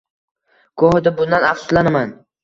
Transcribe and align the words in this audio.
Gohida 0.83 1.13
bundan 1.19 1.45
afsuslanaman 1.49 2.15